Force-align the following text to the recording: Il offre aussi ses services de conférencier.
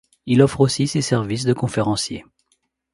Il 0.25 0.41
offre 0.41 0.61
aussi 0.61 0.87
ses 0.87 1.03
services 1.03 1.45
de 1.45 1.53
conférencier. 1.53 2.25